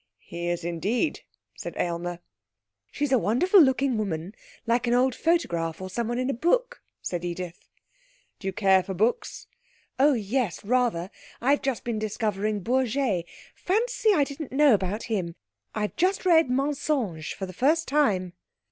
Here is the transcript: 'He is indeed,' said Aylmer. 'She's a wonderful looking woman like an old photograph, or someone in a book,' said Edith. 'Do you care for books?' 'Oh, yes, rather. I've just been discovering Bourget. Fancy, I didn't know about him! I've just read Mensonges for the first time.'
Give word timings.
'He 0.17 0.49
is 0.49 0.63
indeed,' 0.63 1.19
said 1.55 1.75
Aylmer. 1.77 2.21
'She's 2.91 3.11
a 3.11 3.19
wonderful 3.19 3.61
looking 3.61 3.99
woman 3.99 4.33
like 4.65 4.87
an 4.87 4.95
old 4.95 5.13
photograph, 5.13 5.79
or 5.79 5.91
someone 5.91 6.17
in 6.17 6.27
a 6.27 6.33
book,' 6.33 6.81
said 7.03 7.23
Edith. 7.23 7.67
'Do 8.39 8.47
you 8.47 8.51
care 8.51 8.81
for 8.81 8.95
books?' 8.95 9.45
'Oh, 9.99 10.13
yes, 10.13 10.65
rather. 10.65 11.11
I've 11.39 11.61
just 11.61 11.83
been 11.83 11.99
discovering 11.99 12.61
Bourget. 12.61 13.25
Fancy, 13.53 14.09
I 14.15 14.23
didn't 14.23 14.51
know 14.51 14.73
about 14.73 15.03
him! 15.03 15.35
I've 15.75 15.95
just 15.95 16.25
read 16.25 16.49
Mensonges 16.49 17.31
for 17.35 17.45
the 17.45 17.53
first 17.53 17.87
time.' 17.87 18.33